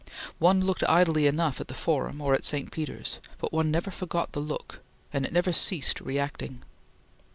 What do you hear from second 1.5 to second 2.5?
at the Forum or at